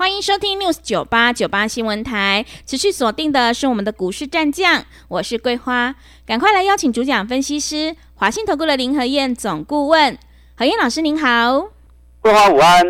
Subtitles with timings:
[0.00, 5.94] 欢迎收听 News 九八九八新闻台，持续锁定的是我们的股市战将，我是桂花，
[6.24, 10.16] 赶快来邀请主讲分析师华信投顾的林和燕总顾问，
[10.56, 11.68] 何燕老师您好，
[12.22, 12.82] 桂花午安，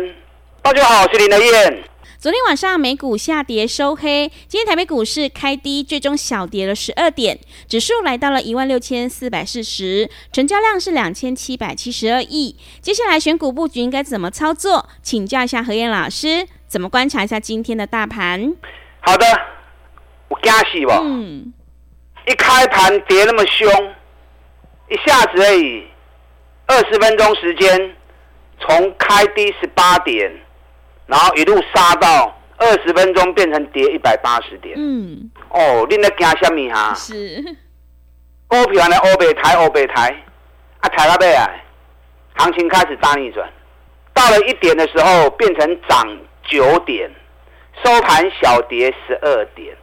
[0.61, 1.83] 大家好，我是林和燕。
[2.17, 7.37] 昨天晚上美股下跌收黑，今天台北股市开低，最终小跌了十二点，
[7.67, 12.55] 指数来到了一万六千四百四十，成交量是两千七百七十二亿。
[12.81, 14.87] 接下来选股布局应该怎么操作？
[15.03, 16.47] 请教一下何燕老师。
[16.71, 18.55] 怎么观察一下今天的大盘？
[19.01, 19.25] 好的，
[20.29, 21.01] 我惊死吧。
[21.03, 21.51] 嗯，
[22.25, 23.69] 一开盘跌那么凶，
[24.87, 25.85] 一下子而已，
[26.67, 27.93] 二十分钟时间，
[28.61, 30.31] 从开低十八点，
[31.07, 34.73] 然后一路杀到二十分钟变成跌一百八十点。
[34.77, 36.93] 嗯，哦，你在惊什么哈？
[36.95, 37.43] 是，
[38.47, 38.95] 股票呢？
[38.95, 40.23] 欧北台，欧北台，
[40.79, 41.45] 啊，踩到背啊，
[42.37, 43.45] 行情开始大逆转，
[44.13, 46.17] 到了一点的时候变成涨。
[46.43, 47.09] 九点
[47.83, 49.75] 收盘小跌十二点，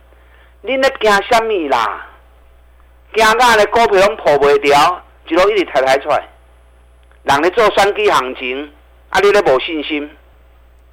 [0.63, 2.07] 你那惊什么啦？
[3.15, 6.23] 惊咱的股票拢破不掉，一路一直抬抬出来。
[7.25, 8.71] 人咧做双击行情，
[9.11, 10.11] 啊，你咧无信心。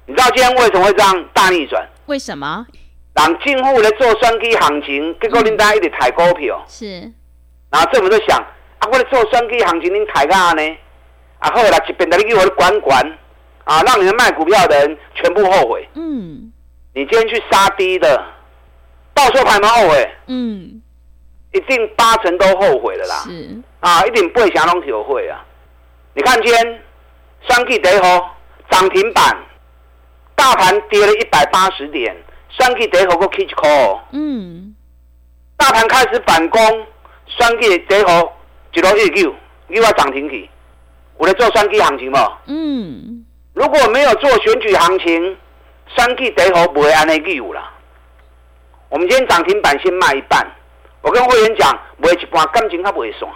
[0.06, 1.86] 你知道今天为什么会这样大逆转？
[2.06, 2.66] 为什么？
[3.14, 6.64] 人进户咧做双击行情，结果恁大家一直抬股票。
[6.66, 7.00] 是。
[7.70, 8.38] 然后政府就想，
[8.78, 10.78] 啊，我咧做双击行情，恁抬干呢？
[11.38, 13.18] 啊，好啦一边在你给我管管。
[13.66, 13.82] 啊！
[13.82, 15.88] 让你们卖股票的人全部后悔。
[15.94, 16.52] 嗯，
[16.94, 18.24] 你今天去杀低的，
[19.12, 20.08] 到时候还蛮后悔。
[20.28, 20.80] 嗯，
[21.52, 23.24] 一定八成都后悔了啦。
[23.24, 25.44] 是啊，一定不会想拢体会啊。
[26.14, 26.82] 你看今天
[27.48, 28.24] 双 K 跌后
[28.70, 29.36] 涨停板，
[30.36, 32.16] 大盘跌了一百八十点，
[32.48, 33.98] 双 K 跌后个 K call。
[34.12, 34.76] 嗯，
[35.56, 36.86] 大盘开始反攻，
[37.26, 38.32] 双 K 跌后
[38.72, 39.34] 一路一九
[39.68, 40.48] 又要涨停去，
[41.16, 42.38] 我在做双 K 行情嘛。
[42.46, 43.25] 嗯。
[43.56, 45.36] 如果没有做选举行情，
[45.96, 47.70] 三 G 得好不会安内记有了。
[48.90, 50.46] 我们今天涨停板先卖一半，
[51.00, 53.32] 我跟会员讲，卖一半感情他不会爽，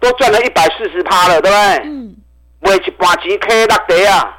[0.00, 1.88] 都赚了一百四十趴了，对不对？
[1.88, 2.14] 嗯。
[2.60, 4.38] 卖一半钱 K 落地啊！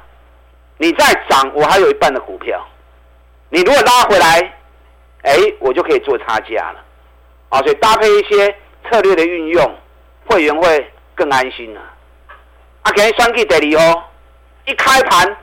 [0.76, 2.64] 你再涨，我还有一半的股票。
[3.48, 4.38] 你如果拉回来，
[5.22, 6.84] 哎，我就可以做差价了。
[7.48, 8.54] 啊，所以搭配一些
[8.88, 9.74] 策略的运用，
[10.26, 11.80] 会员会更安心了。
[12.82, 14.04] 啊，给三 K 得利哦。
[14.68, 15.36] 一开盘，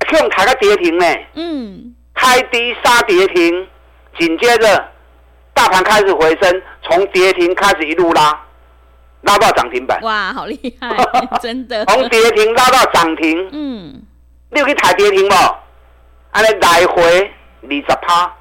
[0.00, 1.06] 可用抬个跌停呢。
[1.34, 1.94] 嗯。
[2.14, 3.68] 开低杀跌停，
[4.18, 4.88] 紧接着
[5.54, 8.38] 大盘开始回升，从跌停开始一路拉，
[9.22, 10.00] 拉到涨停板。
[10.02, 10.96] 哇，好厉害，
[11.40, 11.84] 真的。
[11.92, 13.48] 从跌停拉到涨停。
[13.52, 14.02] 嗯。
[14.50, 15.34] 你有去抬跌停不？
[16.32, 17.32] 安尼来回
[17.62, 18.34] 二十趴，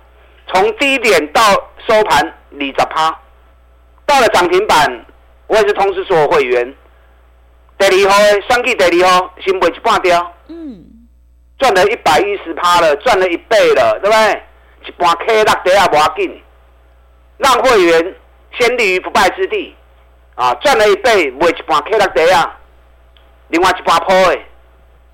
[0.48, 1.42] 从低点到
[1.88, 3.20] 收盘二十趴，
[4.06, 5.06] 到了涨停板，
[5.48, 6.76] 我也是通知所有会员。
[7.90, 10.84] 第二号的，双 K 第二号，先卖一半掉，嗯，
[11.58, 14.44] 赚了一百一十趴了，赚了一倍了，对不对？
[14.88, 16.42] 一半 K 落地也无要紧，
[17.38, 18.16] 让会员
[18.58, 19.76] 先立于不败之地，
[20.36, 22.60] 啊，赚了一倍，卖一半 K 落地啊，
[23.50, 24.40] 另外一半铺的，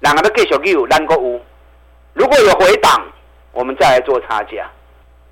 [0.01, 1.41] 两个都继续有，咱阁有，
[2.13, 3.01] 如果有回档，
[3.51, 4.69] 我们再来做差价。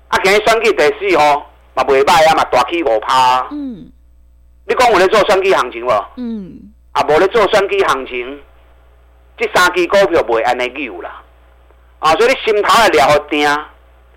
[0.08, 3.90] 啊，今日选举第四号嘛袂歹啊，嘛大起五趴，嗯，
[4.66, 6.04] 你讲我咧做选举行情无？
[6.16, 6.72] 嗯。
[6.96, 8.42] 啊，无咧做选举行情，
[9.36, 11.22] 这三支股票袂安尼有啦。
[11.98, 13.46] 啊，所以你心头要抓好定，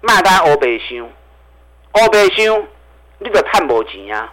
[0.01, 2.67] 莫单乌白想，乌白想，
[3.17, 4.31] 你就赚无钱啊。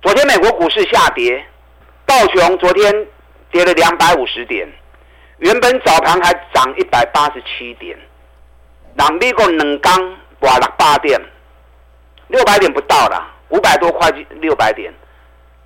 [0.00, 1.44] 昨天美国股市下跌，
[2.06, 3.06] 道琼昨天
[3.50, 4.68] 跌了两百五十点，
[5.38, 7.98] 原本早盘还涨一百八十七点，
[8.94, 9.92] 人美国两刚
[10.40, 11.20] 跌六百点，
[12.28, 14.08] 六百点不到啦，五百多块
[14.40, 14.94] 六百点。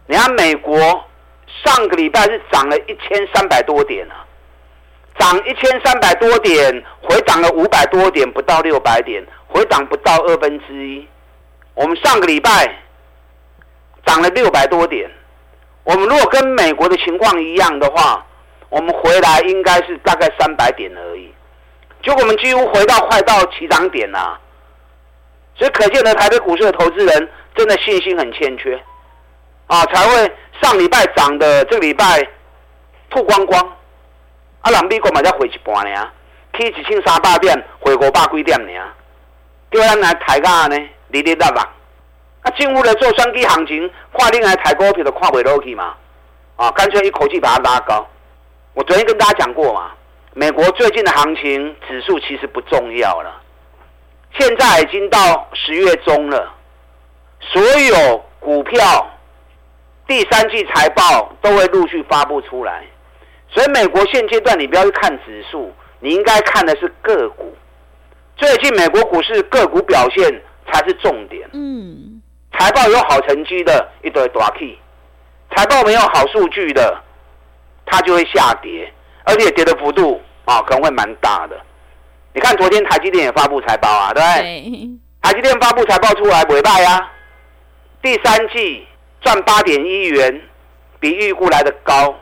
[0.07, 1.05] 你看美国。
[1.65, 4.25] 上个礼拜是涨了一千三百多点啊，
[5.19, 11.07] 涨一千三百多点，回涨了五百多点，不到六百点，回涨不到二分之一。
[11.75, 12.51] 我们上个礼拜
[14.05, 15.11] 涨了六百多点，
[15.85, 18.27] 我们如果跟美国的情况一样的话，
[18.69, 21.33] 我们回来应该是大概三百点而已。
[22.03, 24.41] 结果我们几乎回到快到起涨点了，
[25.55, 28.83] 所以可见的台北股市的投资人真的信心很欠缺。
[29.69, 30.33] 啊，才会
[30.63, 32.27] 上礼拜涨的，这个礼拜
[33.11, 33.61] 吐光光。
[34.61, 36.09] 啊，人美国嘛才回一半呢，
[36.55, 38.73] 去一千三百点，回五百几点呢。
[39.73, 40.77] 叫咱来抬价呢，
[41.09, 41.69] 哩哩啦啦。
[42.43, 45.95] 啊，近乎的做双低行情，跨另外抬股票都跨尾楼梯嘛，
[46.57, 48.07] 啊，干脆一口气把它拉高。
[48.75, 49.91] 我昨天跟大家讲过嘛，
[50.33, 53.41] 美国最近的行情指数其实不重要了。
[54.39, 56.55] 现在已经到十月中了，
[57.41, 59.11] 所有股票
[60.07, 62.85] 第三季财报都会陆续发布出来，
[63.49, 67.55] 所以美国现阶段你不要去看指数，你应该看的是个股。
[68.37, 71.49] 最近美国股市个股表现才是重点。
[71.53, 72.21] 嗯，
[72.59, 74.79] 财报有好成绩的一堆大 K，
[75.55, 77.01] 财报没有好数据的，
[77.87, 78.93] 它就会下跌，
[79.25, 81.59] 而且跌的幅度啊可能会蛮大的。
[82.35, 84.91] 你看，昨天台积电也发布财报啊，对不对？
[85.21, 87.13] 台积电发布财报出来，尾拜啊，
[88.03, 88.87] 第三季
[89.23, 90.43] 赚八点一元，
[91.01, 92.15] 比预估来的高；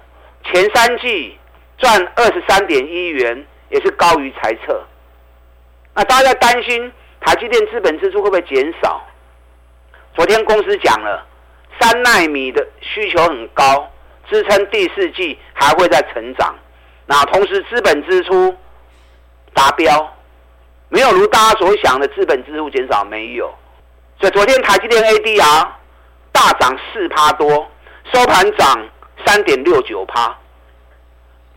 [0.45, 1.39] 前三季
[1.79, 4.85] 赚二十三点一元，也是高于猜测。
[5.95, 9.03] 那大家在担心台积电资本支出会不会减少？
[10.15, 11.27] 昨天公司讲了，
[11.81, 13.91] 三奈米的需求很高，
[14.29, 16.55] 支撑第四季还会再成长。
[17.07, 18.57] 那同时资本支出。
[19.53, 20.17] 达标，
[20.91, 23.53] 没有如大家所想的资本支出减少，没有。
[24.21, 25.69] 所以昨天台积电 ADR
[26.33, 27.67] 大涨四趴多，
[28.13, 28.89] 收盘涨
[29.27, 30.37] 三点六九趴。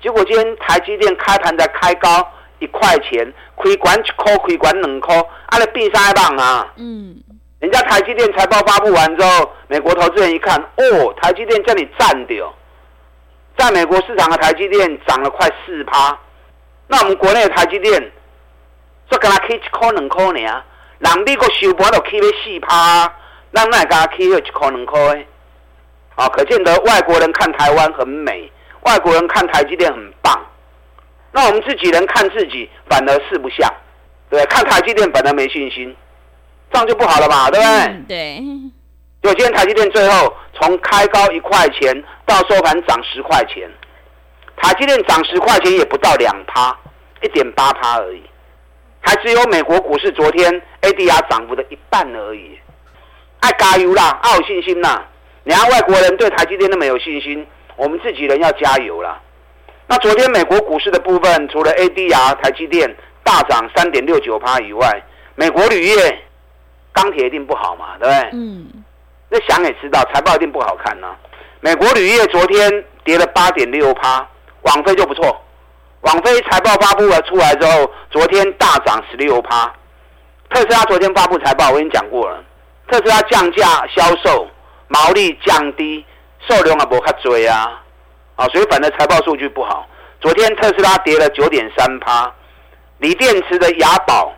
[0.02, 2.28] 结果今天台积电开盘才开高
[2.60, 6.74] 一块钱，亏管一块，亏管两块，啊，你变三棒啊！
[6.76, 7.16] 嗯，
[7.60, 12.54] 人家台积电财报发布完之后，美国投资人一看，哦，台积电叫你赚掉，
[13.58, 16.18] 在美国市场的台积电涨了快四趴。
[16.88, 18.12] 那我们国内的台积电，
[19.10, 20.64] 说跟他开一块两块呢，
[21.00, 23.14] 人美国收盘都开了四趴，
[23.56, 25.26] 那那跟他开了一块两块，
[26.16, 28.52] 啊，可见得外国人看台湾很美，
[28.82, 30.34] 外国人看台积电很棒，
[31.32, 33.72] 那我们自己人看自己反而四不像，
[34.28, 35.96] 对，看台积电反而没信心，
[36.72, 37.70] 这样就不好了嘛，对不对？
[37.70, 38.44] 嗯、对。
[39.22, 43.70] 就今天台积电最后从开高一块钱到收盘涨十块钱。
[44.58, 46.78] 台积电涨十块钱也不到两趴，
[47.22, 48.22] 一点八趴而已，
[49.00, 52.60] 还只有美国股市昨天 ADR 涨幅的一半而已。
[53.44, 55.06] 爱加油啦，要有信心啦！
[55.44, 57.46] 你看外国人对台积电那么有信心，
[57.76, 59.20] 我们自己人要加油啦。
[59.88, 62.90] 那昨天美国股市的部分，除了 ADR 台积电
[63.22, 65.04] 大涨三点六九趴以外，
[65.36, 66.24] 美国铝业、
[66.94, 68.30] 钢铁一定不好嘛，对不对？
[68.32, 68.66] 嗯。
[69.28, 71.14] 那想也知道，财报一定不好看呐。
[71.60, 74.26] 美国铝业昨天跌了八点六趴。
[74.62, 75.42] 网飞就不错，
[76.04, 79.70] 网飞财报发布了出来之后，昨天大涨十六趴。
[80.50, 82.42] 特斯拉昨天发布财报，我已经讲过了，
[82.94, 84.48] 特斯拉降价销售，
[84.88, 86.06] 毛利降低，
[86.48, 87.82] 数量也不较多啊，
[88.36, 89.90] 啊，所以反正财报数据不好。
[90.22, 92.32] 昨天特斯拉跌了九点三趴，
[93.00, 94.32] 锂电池的雅宝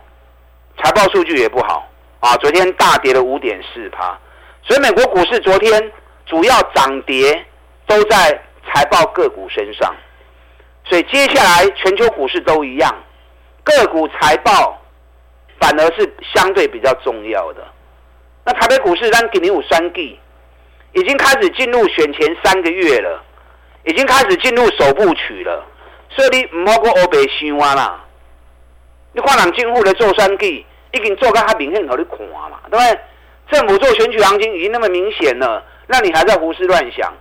[0.78, 1.86] 财报数据也不好
[2.20, 4.18] 啊，昨天大跌了五点四趴。
[4.62, 5.92] 所以美国股市昨天
[6.24, 7.44] 主要涨跌
[7.86, 8.42] 都在
[8.72, 9.94] 财报个股身上。
[10.86, 12.90] 所以接下来全球股市都一样，
[13.62, 14.80] 个股财报
[15.60, 17.62] 反而是相对比较重要的。
[18.46, 20.16] 那台北股市让给你五三 G，
[20.92, 23.20] 已经开始进入选前三个月了，
[23.84, 25.66] 已经开始进入首部曲了。
[26.10, 28.04] 所以你唔好过欧白想啊啦，
[29.12, 32.18] 你看人政府的做三 G，已经做到较明显让你看
[32.50, 33.00] 嘛，对不对？
[33.50, 37.12] 政府做选举行情已经那么明显了，那你还在胡思乱想？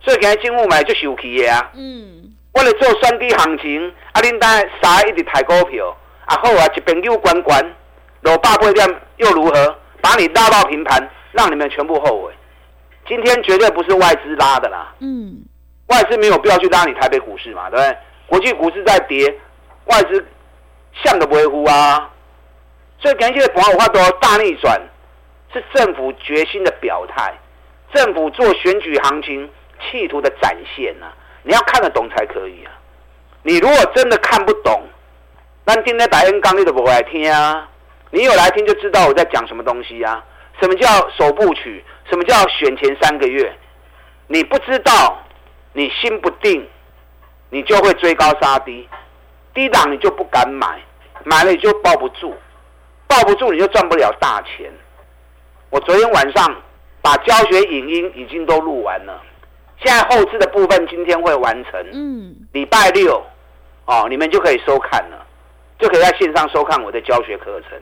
[0.00, 1.70] 所以现在进户买就受气的啊。
[1.74, 2.32] 嗯。
[2.52, 7.62] 为了做双低行情，啊，恁在傻一直抬股票，啊好啊，一边又关关，
[8.22, 9.76] 落百八点又如何？
[10.08, 12.32] 把你拉到平盘，让你们全部后悔。
[13.06, 15.44] 今天绝对不是外资拉的啦，嗯，
[15.88, 17.96] 外资没有必要去拉你台北股市嘛，对不对？
[18.26, 19.38] 国际股市在跌，
[19.84, 20.26] 外资
[21.04, 22.10] 像都不会呼啊。
[22.98, 24.80] 所以感谢朋友话多大逆转，
[25.52, 27.34] 是政府决心的表态，
[27.92, 29.50] 政府做选举行情
[29.90, 31.12] 企图的展现呐、啊。
[31.42, 32.72] 你要看得懂才可以啊！
[33.42, 34.82] 你如果真的看不懂，
[35.66, 37.68] 那今天白恩刚你都不会来听啊！
[38.10, 40.24] 你有来听就知道我在讲什么东西啊！
[40.60, 41.84] 什么叫首部曲？
[42.08, 43.52] 什么叫选前三个月？
[44.26, 45.22] 你不知道，
[45.72, 46.66] 你心不定，
[47.50, 48.88] 你就会追高杀低，
[49.52, 50.80] 低档你就不敢买，
[51.24, 52.34] 买了你就抱不住，
[53.06, 54.72] 抱不住你就赚不了大钱。
[55.70, 56.56] 我昨天晚上
[57.02, 59.22] 把教学影音已经都录完了。
[59.84, 63.22] 现在后置的部分今天会完成，嗯，礼拜六，
[63.84, 65.26] 哦，你们就可以收看了，
[65.78, 67.78] 就可以在线上收看我的教学课程。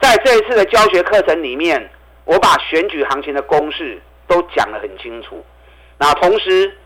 [0.00, 1.90] 在这一次的教学课程里面，
[2.24, 5.44] 我把选举行情的公式都讲得很清楚。
[5.98, 6.76] 那同时，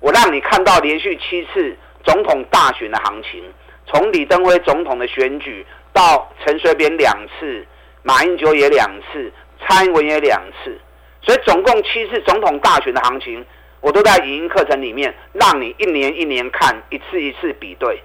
[0.00, 3.44] 我让你看到连续七次总统大选的行情，
[3.86, 7.66] 从李登辉总统的选举到陈水扁两次，
[8.02, 9.30] 马英九也两次，
[9.60, 10.78] 蔡英文也两次，
[11.20, 13.44] 所以总共七次总统大选的行情，
[13.80, 18.02] 我都在语音课程里面让你一年一年看，一次一次比对，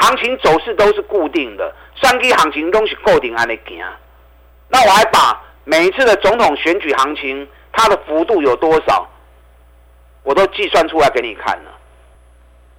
[0.00, 3.84] 行情走势都是固定的，三 K 行情都是固定安尼行。
[4.68, 9.06] 那我还把每一次的总统选举行情，它的幅度有多少，
[10.22, 11.70] 我都计算出来给你看了。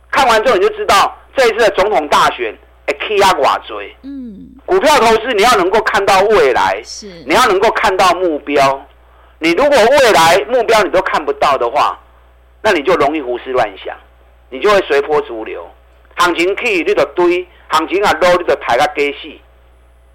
[0.10, 3.96] 看完之后你就知道这一次的总统大选，哎，K 压寡追。
[4.04, 8.86] 嗯，股票投资你要能够看到未来，是你要能够看到目标。
[9.40, 12.00] 你如果未来目标你都看不到的话，
[12.62, 13.96] 那你就容易胡思乱想，
[14.50, 15.70] 你就会随波逐流。
[16.22, 19.30] 行情起你就堆，行情啊落你就抬个鸡死。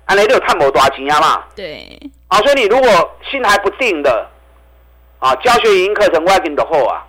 [0.06, 1.44] 安尼你就赚无大钱啊嘛。
[1.54, 1.98] 对。
[2.28, 4.28] 啊，所以你如果心还不定的，
[5.18, 7.04] 啊，教学营课程外边的货啊，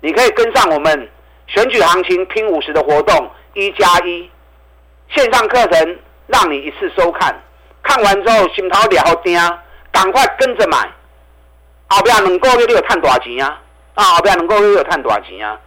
[0.00, 1.08] 你可以跟上我们。
[1.46, 4.30] 选举行情拼五十的活动，一加一
[5.08, 5.98] 线上课程
[6.28, 7.34] 让你一次收看，
[7.82, 9.36] 看完之后心头了好定，
[9.90, 10.88] 赶快跟着买，
[11.88, 13.60] 后边两个月你有赚多少钱啊？
[13.94, 15.58] 啊，后边两个月你有赚多少钱啊？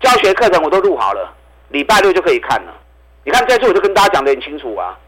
[0.00, 1.34] 教学课程我都录好了，
[1.72, 2.72] 礼拜六就可以看了。
[3.24, 4.98] 你看这次我就跟大家讲得很清楚啊，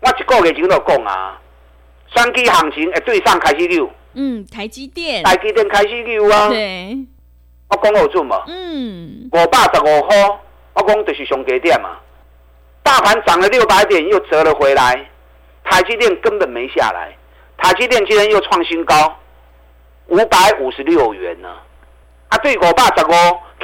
[0.00, 1.40] 我一个月前都讲啊，
[2.14, 6.98] 双 K 行情诶对上开始溜，嗯，台积电，台积电开始溜啊，对。
[7.68, 10.16] 我讲好准嘛，嗯，五百十五块，
[10.74, 11.96] 我讲就是上低点嘛。
[12.82, 15.08] 大盘涨了六百点，又折了回来，
[15.64, 17.16] 台积电根本没下来，
[17.56, 19.16] 台积电今天又创新高，
[20.08, 21.48] 五百五十六元呢。
[22.28, 23.10] 啊，对五百十五，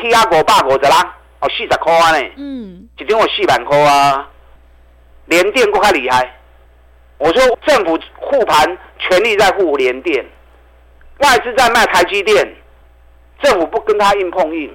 [0.01, 4.29] 起啊五百五十啦，哦，四十块呢，嗯，一张我四万块啊。
[5.27, 6.39] 联电够较厉害，
[7.19, 10.25] 我说政府护盘，全力在护联电，
[11.19, 12.57] 外资在卖台积电。
[13.43, 14.71] 政府不跟他硬碰硬，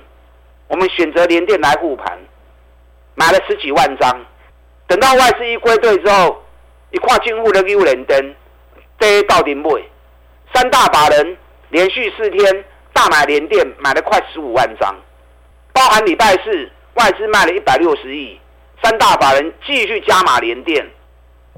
[0.67, 2.17] 我们选择联电来护盘，
[3.13, 4.25] 买了十几万张。
[4.87, 6.43] 等到外资一归队之后，
[6.91, 8.35] 一跨进户的给联电，
[8.97, 9.87] 这到底不会？
[10.53, 11.37] 三大把人
[11.69, 14.95] 连续四天大买联电，买了快十五万张，
[15.75, 18.39] 包含礼拜四外资卖了一百六十亿，
[18.81, 20.89] 三大法人继续加码连电，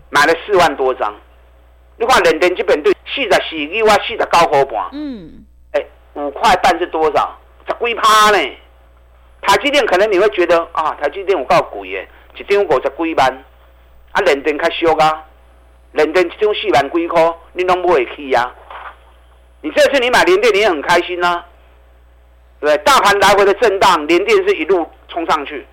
[0.09, 1.15] 买了四万多张。
[1.97, 4.89] 你看连电基本对四十四亿哇，四十九块半。
[4.91, 5.45] 嗯。
[6.15, 7.37] 五块半是多少？
[7.67, 8.37] 十几趴呢？
[9.43, 13.45] 台积电可能你会觉得啊，台积电有够贵耶，一张五十几万，
[14.13, 15.23] 啊，连电较俗啊，
[15.91, 18.51] 连电一张四万几块，你拢买会去呀？
[19.61, 21.45] 你这次你买连电，你也很开心啊，
[22.59, 22.77] 对不对？
[22.83, 25.65] 大盘来回的震荡，联电是一路冲上去。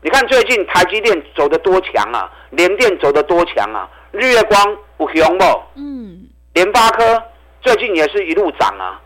[0.00, 5.44] 你看最近台积电走得多强啊，联电走得多强啊，日月光有熊不？
[5.76, 7.22] 嗯，联发科
[7.60, 9.00] 最近也是一路涨啊。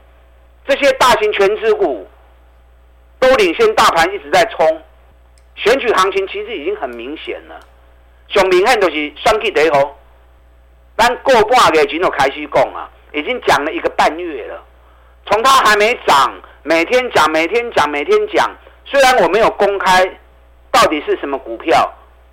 [0.67, 2.09] 这些大型全资股
[3.21, 4.83] 都领先大盘一直在冲，
[5.55, 7.61] 选举行情其实已经很明显了。
[8.29, 9.97] 上明显就是双 K 第号，
[10.97, 14.65] 但过半个月前就开始讲啊，已经讲了一个半月了。
[15.27, 16.35] 从它还没涨，
[16.67, 18.51] 每天讲，每天讲，每天讲。
[18.85, 20.05] 虽然我没有公开
[20.73, 21.89] 到底是什么股票，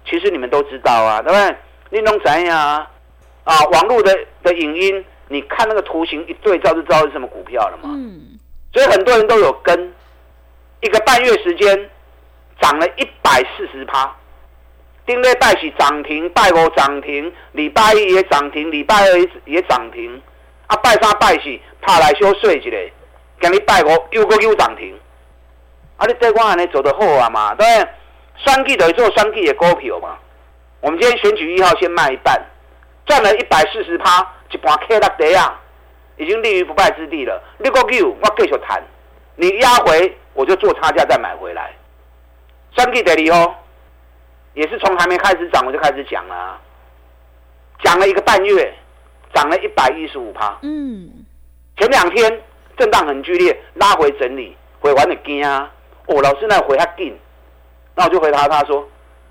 [0.09, 1.55] 其实你们都知道啊，对不对？
[1.91, 2.89] 你弄怎样啊？
[3.43, 5.05] 啊，网络的的影音。
[5.29, 7.89] 你看那个图形一对照就知道是什么股票了嘛？
[7.93, 8.37] 嗯，
[8.73, 9.93] 所以很多人都有跟，
[10.81, 11.89] 一个半月时间
[12.61, 14.13] 涨了一百四十趴，
[15.05, 20.21] 丁瑞拜喜涨停，拜五涨停，礼拜一也涨停，礼拜二也涨停，
[20.67, 22.69] 啊拜三拜喜怕来休睡一下，
[23.43, 24.97] 今日拜五又个又涨停，
[25.97, 27.53] 啊你这我安尼做得好啊嘛？
[27.55, 27.65] 对，
[28.38, 30.17] 双 G 等于做双 G 的股票嘛？
[30.79, 32.41] 我们今天选举一号先卖一半，
[33.05, 34.25] 赚了一百四十趴。
[34.50, 35.39] 一盘 K 六
[36.15, 37.43] 已经立于不败之地了。
[37.57, 38.81] 六个 Q 我继续谈，
[39.35, 41.73] 你压回我就做差价再买回来。
[42.77, 43.55] 三 G 得利哦，
[44.53, 46.62] 也是从还没开始涨我就开始讲了，
[47.83, 48.73] 讲了一个半月，
[49.33, 50.57] 涨了一百一十五趴。
[50.62, 51.25] 嗯，
[51.77, 52.41] 前两天
[52.77, 55.71] 震荡很剧烈，拉回整理，回完的惊啊！
[56.07, 57.17] 哦，老师那回他紧，
[57.95, 58.87] 那我就回答他说：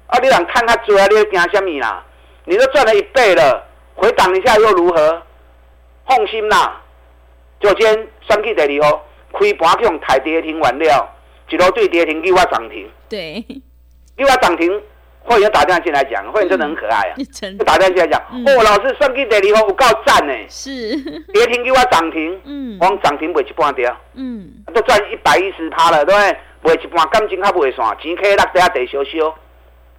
[0.06, 1.06] 啊，你想看他追啊？
[1.08, 2.04] 你惊什么啦？
[2.44, 3.68] 你都赚了一倍了。
[3.94, 5.22] 回档一下又如何？
[6.06, 6.80] 放心啦，
[7.60, 11.08] 就今天双 K 第二号开盘去用台跌停完了，
[11.48, 12.90] 一路对跌停给我涨停。
[13.08, 13.44] 对，
[14.16, 14.82] 给我涨停，
[15.24, 17.14] 会员打电话进来讲，会员真的很可爱啊！
[17.16, 20.32] 就打电话进来讲，嗯、哦，老师算计第二号有告赞呢。
[20.48, 20.96] 是
[21.32, 26.38] 跌停给我涨停，嗯，我涨停卖一半掉，嗯，都赚一百一十趴了，对不对？
[26.64, 29.34] 卖一半感情还不会算，钱可以落地地烧烧，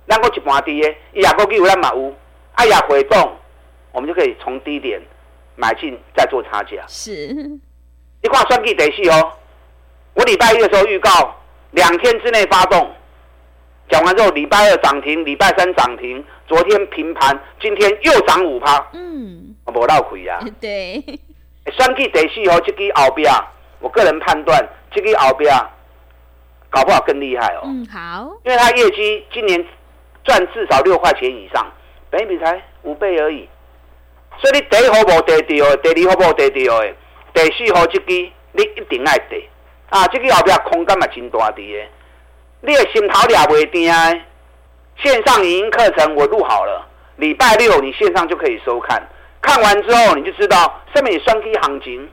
[0.08, 2.14] 咱个一半低的，伊也个有咱嘛有，
[2.56, 3.38] 哎呀回动。
[3.92, 5.00] 我们就可以从低点
[5.56, 6.84] 买进，再做差价。
[6.88, 9.34] 是，你看算计得戏哦。
[10.16, 11.12] 我礼拜一的时候预告，
[11.72, 12.92] 两天之内发动。
[13.90, 18.86] 讲完之后，礼拜二涨停，礼拜三涨停，昨天平盘，今天又涨五趴。
[18.94, 20.40] 嗯，不无闹亏啊。
[20.60, 21.04] 对，
[21.72, 23.32] 算计第四号这支后边，
[23.80, 25.54] 我个人判断这支后边
[26.70, 27.62] 搞不好更厉害哦。
[27.66, 29.64] 嗯，好，因为它业绩今年
[30.24, 31.72] 赚至少六块钱以上，
[32.10, 33.48] 本益比才五倍而已。
[34.42, 36.94] 所以你第一号无跌掉，第二号无跌掉的，
[37.34, 39.48] 第四号这支你一定爱跌
[39.90, 40.08] 啊！
[40.08, 41.84] 这支后边空间嘛真大滴的，
[42.66, 44.12] 你的心头俩袂定啊。
[44.96, 49.02] 线上影音课程我录好了，礼拜六你线上就可以收看。
[49.42, 52.10] 看完之后你就知道上面双 K 行情，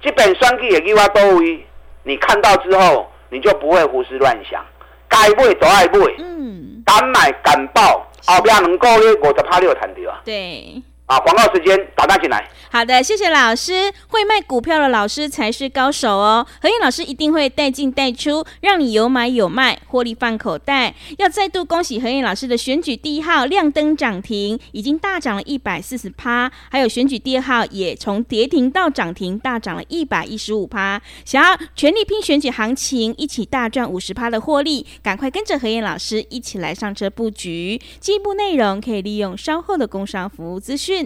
[0.00, 1.66] 这本双 K 也给我多位，
[2.04, 4.64] 你看到之后你就不会胡思乱想，
[5.08, 10.80] 该买都爱买，嗯，敢买敢报，后边能够呢五十趴六弹掉啊，对。
[11.08, 11.18] 啊！
[11.20, 12.48] 广告时间，打单进来。
[12.70, 13.90] 好的，谢谢老师。
[14.08, 16.46] 会卖股票的老师才是高手哦。
[16.60, 20.94] 何燕老师一定会带进带出，让你有买有卖，获利放口袋。
[21.16, 26.52] 要再度恭喜何燕老师的选举第一号亮灯涨停，已经大涨了一百四十趴。
[26.70, 31.00] 还有选举第二号也从跌停到涨停，大涨了一百一十五趴。
[31.24, 37.80] 想要全力拼选举行情，一起大赚五十趴的获利，赶快跟着何燕老师一起来上车布局。
[37.98, 40.97] 进一步内容可以利用稍后的工商服务资讯。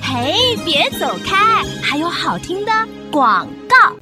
[0.00, 1.64] 嘿，别走开！
[1.82, 2.72] 还有好听的
[3.10, 3.96] 广告。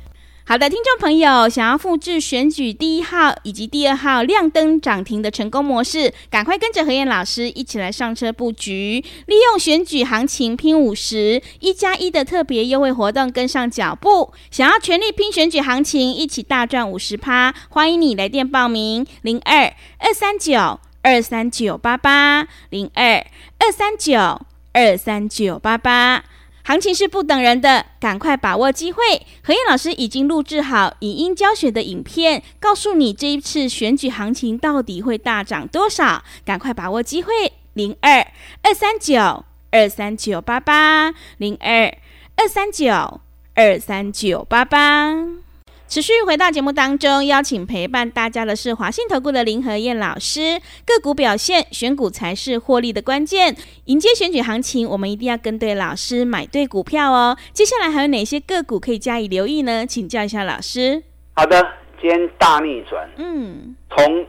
[0.45, 14.35] 好的，听众朋友，想要复制选举第一号以及第二号亮灯涨停的成功模式，赶快跟着何燕老师一起来上车布局，利用选举行情拼五十一加一的特别优惠活动，跟上脚步。
[14.51, 23.25] 想要全力拼选举行情，一起大赚五十趴，欢迎你来电报名：零二二三九二三九八八零二
[23.59, 24.47] 二三九。
[24.73, 26.25] 二三九八八，
[26.65, 29.03] 行情是不等人的，赶快把握机会。
[29.43, 37.33] 何燕老师已经录制好影音教学的影片，告诉你这一次选举行情到底会大涨多少，赶快把握机会。
[37.75, 38.27] 零二
[38.63, 41.95] 二三九二三九八八，零二
[42.37, 43.21] 二三九
[43.55, 45.52] 二三九八八。
[45.93, 50.59] 持续回到节目当中，邀请陪伴大家的是华信投顾的林和燕老师。
[50.87, 53.55] 个股表现，选股才是获利的关键。
[53.85, 57.37] 迎接选举行情，我们一定要跟对老师，买对股票哦。
[57.53, 59.85] 接下来还有哪些个股可以加以留意呢？
[59.85, 61.03] 请教一下老师。
[61.35, 61.63] 好的，
[62.01, 64.27] 今天大逆转，嗯，从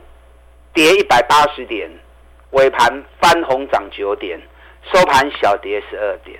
[0.74, 1.90] 跌一百八十点，
[2.50, 4.38] 尾盘翻红涨九点，
[4.92, 6.38] 收盘小跌十二点。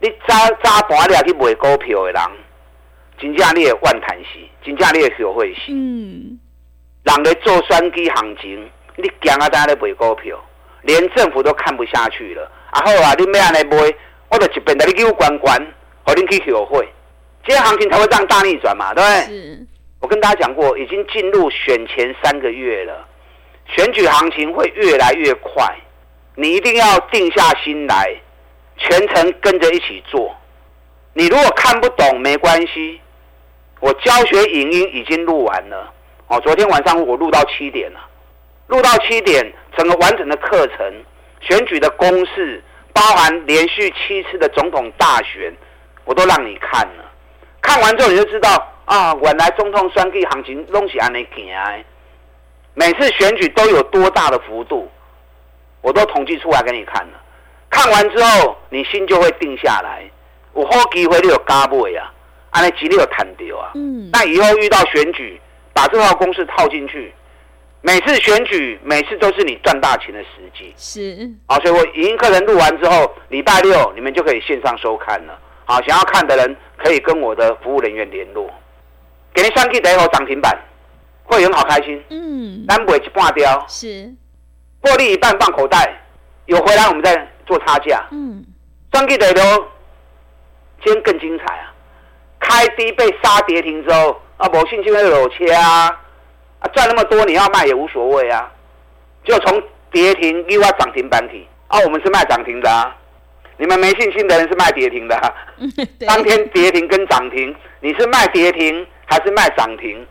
[0.00, 2.22] 你早早盘了去买股票的人。
[3.18, 5.72] 真正你也万谈戏，真正你也学会戏。
[5.72, 6.38] 嗯，
[7.02, 9.48] 人咧做选举行情，你惊啊！
[9.48, 10.38] 在咧卖股票，
[10.82, 12.50] 连政府都看不下去了。
[12.70, 13.92] 啊好啊，你咩安尼卖？
[14.30, 15.58] 我就一边带你去关关，
[16.04, 16.86] 和你去学会。
[17.46, 19.20] 今天行情才会这样大逆转嘛，对不对？
[19.26, 19.66] 是。
[20.00, 23.08] 我跟大家讲过，已经进入选前三个月了，
[23.66, 25.74] 选举行情会越来越快，
[26.36, 28.14] 你一定要定下心来，
[28.76, 30.36] 全程跟着一起做。
[31.14, 33.00] 你如果看不懂，没关系。
[33.80, 35.92] 我教学影音已经录完了，
[36.26, 38.00] 哦，昨天晚上我录到七点了，
[38.66, 40.92] 录到七点，整个完整的课程，
[41.40, 42.62] 选举的公式，
[42.92, 45.54] 包含连续七次的总统大选，
[46.04, 47.04] 我都让你看了。
[47.60, 48.50] 看完之后你就知道
[48.84, 51.84] 啊，原来总统选举行情拢是安尼行的，
[52.74, 54.90] 每次选举都有多大的幅度，
[55.82, 57.12] 我都统计出来给你看了。
[57.70, 60.02] 看完之后，你心就会定下来，
[60.56, 62.12] 有好机会你有加倍啊。
[62.58, 63.70] 安尼几率有弹掉啊！
[63.76, 65.40] 嗯，那以后遇到选举，
[65.72, 67.14] 把这套公式套进去，
[67.82, 70.74] 每次选举，每次都是你赚大钱的时机。
[70.76, 75.38] 是，好，所以我语音课程录完之后，礼拜六你们就可以线上收看了。
[75.66, 78.50] 好，想要看的人可以跟我的服务人员联络，
[79.32, 80.58] 给你三 K 等一会涨停板，
[81.22, 82.02] 会员好开心。
[82.10, 84.12] 嗯，单尾一半掉，是，
[84.82, 85.96] 获利一半放口袋，
[86.46, 88.04] 有回来我们再做差价。
[88.10, 88.44] 嗯，
[88.92, 89.34] 三 K 等一
[90.84, 91.67] 今天更精彩啊！
[92.48, 95.86] 开低被杀跌停之后，啊，某信就会有切啊，
[96.60, 98.50] 啊，赚那么多你要卖也无所谓啊，
[99.22, 102.96] 就从跌停又要涨停板体啊，我们是卖涨停的啊，
[103.58, 105.34] 你们没信心的人是卖跌停的， 啊，
[106.06, 110.06] 当天跌停跟涨停，你是卖跌停还是卖涨停？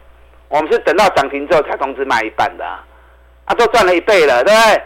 [0.49, 2.83] 我们是等到涨停之后才通知卖一半的啊，
[3.45, 4.83] 啊，都赚了一倍了，对不对？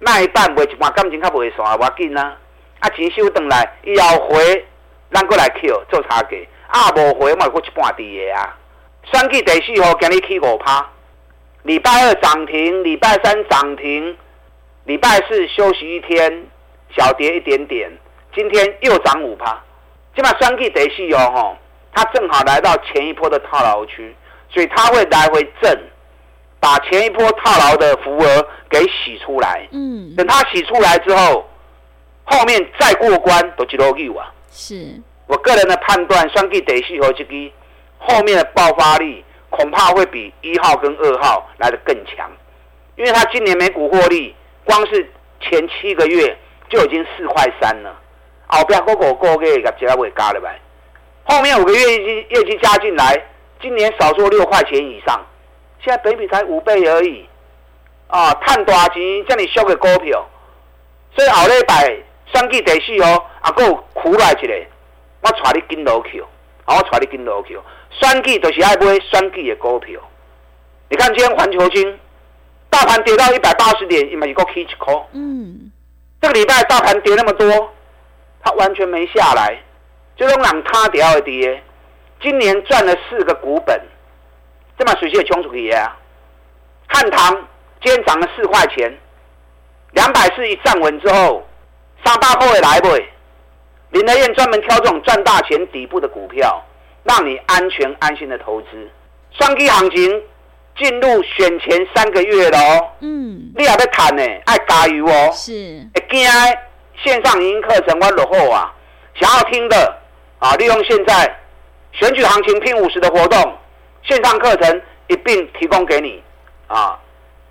[0.00, 2.36] 卖一半卖一半，感情较不会算，我紧啊，
[2.80, 4.66] 啊，钱收回来，要回，
[5.12, 6.30] 咱过来 Q 做差价。
[6.74, 8.58] 啊，无回嘛，过一半滴的啊！
[9.04, 10.84] 选举第四号今日起五趴，
[11.62, 14.16] 礼拜二涨停，礼拜三涨停，
[14.82, 16.46] 礼拜四休息一天，
[16.96, 17.88] 小跌一点点，
[18.34, 19.56] 今天又涨五趴。
[20.16, 21.56] 今嘛选举第四号吼，
[21.92, 24.12] 它正好来到前一波的套牢区，
[24.50, 25.78] 所以它会来回震，
[26.58, 29.68] 把前一波套牢的浮额给洗出来。
[29.70, 31.48] 嗯，等它洗出来之后，
[32.24, 34.32] 后面再过关都一路有啊。
[34.50, 37.34] 是，我个人的判断，双 G 第四号这个
[37.98, 42.30] 后面的爆发力恐怕会比一号跟二号来得更强，
[42.96, 44.34] 因为它今年每股获利
[44.64, 45.10] 光是
[45.40, 46.36] 前七个月
[46.68, 47.94] 就已经四块三了，
[48.48, 50.60] 后边个个个月个加会加了呗，
[51.24, 53.22] 后面五个月业绩业绩加进来，
[53.62, 55.24] 今年少说六块钱以上，
[55.82, 57.26] 现在本比才五倍而已，
[58.08, 60.26] 啊，赚大钱这么小的股票，
[61.16, 61.96] 所以后礼拜
[62.32, 64.66] 双 G 第四号啊，还有苦来一个，
[65.24, 66.22] 我带你跟牢去，
[66.64, 67.58] 啊，我带你跟牢去，
[67.90, 70.00] 双 G 就是爱买双 G 的股票，
[70.88, 71.98] 你看今天环球金。
[72.70, 75.08] 大盘跌到一百八十点，也没一个 K 一口。
[75.12, 75.70] 嗯，
[76.20, 77.72] 这个礼拜大盘跌那么多，
[78.42, 79.56] 它完全没下来，
[80.16, 81.62] 就让两它跌而跌。
[82.20, 83.80] 今年赚了四个股本，
[84.76, 85.96] 这么水气冲出去啊！
[86.88, 87.32] 汉唐
[87.80, 88.92] 今天涨了四块钱，
[89.92, 91.46] 两百四一站稳之后，
[92.04, 92.88] 三八后会来不？
[93.94, 96.60] 林德燕专门挑这种赚大钱底部的股票，
[97.04, 98.66] 让你安全安心的投资。
[99.30, 100.22] 双 K 行情。
[100.76, 105.52] 进入选前三个月了哦，嗯，你也要谈呢，爱加油哦，是，
[105.94, 106.20] 会惊
[106.96, 108.74] 线上语音课程我落后啊，
[109.14, 109.96] 想要听的
[110.40, 111.32] 啊，利用现在
[111.92, 113.56] 选举行情拼五十的活动，
[114.02, 116.20] 线上课程一并提供给你
[116.66, 116.98] 啊，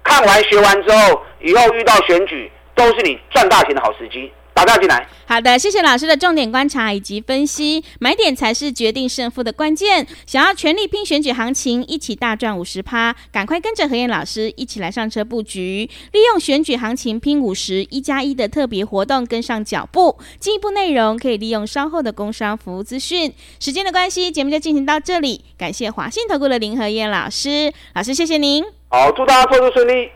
[0.04, 4.30] 看完学完之后，以后遇到选举都是你赚大钱的好时机。
[4.54, 5.08] 打电话进来。
[5.26, 10.06] 好的，谢谢老师的重点观察以及分析，买点才是决定胜负的关键。
[10.28, 20.20] 想要全力拼选举行情，一起大赚五十趴，赶快跟着何燕老师一起来上车布局，利用选举行情拼五十一加一的特别活动跟上脚步。
[20.40, 23.34] 进一步内容可以利用稍后的工商服务资讯。
[23.60, 28.64] 时间的关系，节目就进行到这里，感谢华信投顾的林何燕老师，老师谢谢您。
[28.90, 30.12] 好，祝大家操作顺利。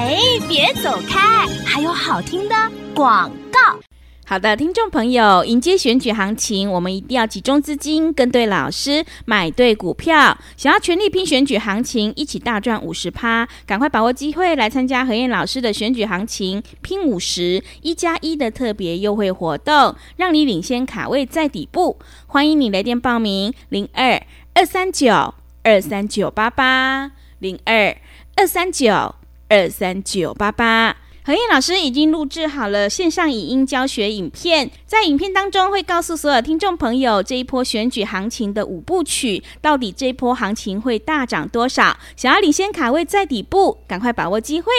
[0.00, 0.16] 哎，
[0.48, 2.54] 别走开，还有好听的
[2.94, 3.78] 广告。
[4.24, 10.38] 好的，听众朋友，迎接选举行情，我们一定要集中资金，跟对老师，买对股票。
[10.56, 21.98] 想要全力拼选举行情，一起大赚五十趴，赶快把握机会来参加何燕老师的选举行情拼五十一加一的特别优惠活动，让你领先卡位在底部。
[22.26, 24.22] 欢迎你来电报名：零二
[24.54, 27.94] 二三九二三九八八零二
[28.36, 29.14] 二三九
[29.50, 30.96] 二三九八八。
[31.22, 41.96] 和彦老师已经录制好了线上影音教学影片，在影片当中会告诉所有听众朋友这一波选举行情的五部曲，到底这一波行情会大涨多少？
[42.16, 44.72] 想要领先卡位在底部，赶快把握机会，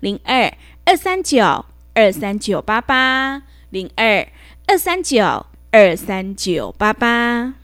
[0.00, 0.52] 零二
[0.84, 4.26] 二三九二三九八八零二
[4.66, 7.63] 二三九二三九八八。